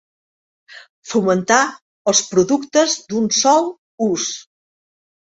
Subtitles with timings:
[1.09, 1.57] Fomentar
[2.11, 3.69] els productes d'un sol
[4.07, 4.25] ús.